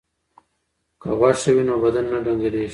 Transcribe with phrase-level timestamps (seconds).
[1.01, 2.69] که غوښه وي نو بدن نه ډنګریږي.